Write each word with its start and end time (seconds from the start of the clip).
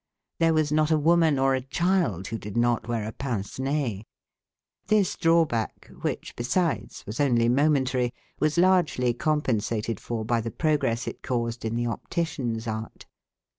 There 0.39 0.55
was 0.55 0.71
not 0.71 0.89
a 0.89 0.97
woman 0.97 1.37
or 1.37 1.53
a 1.53 1.61
child, 1.61 2.25
who 2.29 2.39
did 2.39 2.57
not 2.57 2.87
wear 2.87 3.03
a 3.03 3.11
pince 3.11 3.59
nez. 3.59 4.01
This 4.87 5.15
drawback, 5.15 5.91
which 6.01 6.35
besides 6.35 7.05
was 7.05 7.19
only 7.19 7.47
momentary, 7.47 8.11
was 8.39 8.57
largely 8.57 9.13
compensated 9.13 9.99
for 9.99 10.25
by 10.25 10.41
the 10.41 10.49
progress 10.49 11.05
it 11.07 11.21
caused 11.21 11.63
in 11.65 11.75
the 11.75 11.85
optician's 11.85 12.65
art. 12.65 13.05